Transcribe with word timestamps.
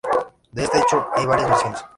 De 0.51 0.63
este 0.63 0.79
hecho, 0.79 1.05
hay 1.15 1.27
varias 1.27 1.47
versiones. 1.49 1.83